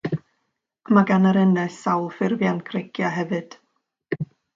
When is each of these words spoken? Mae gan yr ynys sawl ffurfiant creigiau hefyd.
Mae 0.97 1.03
gan 1.09 1.27
yr 1.31 1.37
ynys 1.41 1.77
sawl 1.81 2.07
ffurfiant 2.15 2.63
creigiau 2.71 3.13
hefyd. 3.19 3.59